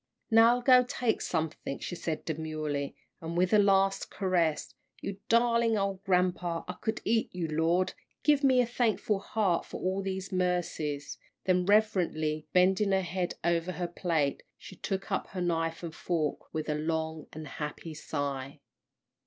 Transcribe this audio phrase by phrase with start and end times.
[0.31, 5.77] "Now, I'll go take something," she said, demurely, and, with a last caress, "you darlin'
[5.77, 7.93] ole grampa I could eat you Lord,
[8.23, 13.73] give me a thankful heart for all these mercies," then, reverently bending her head over
[13.73, 18.59] her plate, she took up her knife and fork with a long and happy sigh.